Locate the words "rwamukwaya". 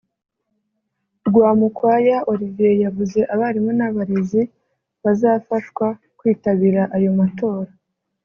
1.27-2.17